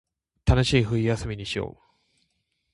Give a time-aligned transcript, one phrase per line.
[0.47, 1.81] 楽しい冬休みにしましょう